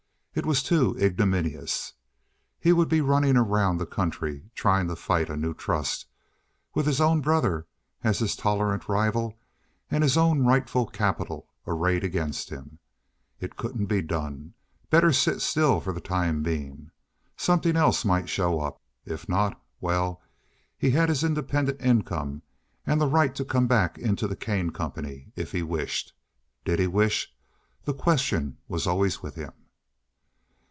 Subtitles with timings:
[0.33, 1.91] It was too ignominious.
[2.57, 6.05] He would be running around the country trying to fight a new trust,
[6.73, 7.67] with his own brother
[8.01, 9.37] as his tolerant rival
[9.89, 12.79] and his own rightful capital arrayed against him.
[13.41, 14.53] It couldn't be done.
[14.89, 16.91] Better sit still for the time being.
[17.35, 18.81] Something else might show up.
[19.03, 20.21] If not—well,
[20.77, 22.41] he had his independent income
[22.87, 26.13] and the right to come back into the Kane Company if he wished.
[26.63, 27.35] Did he wish?
[27.83, 29.51] The question was always with him.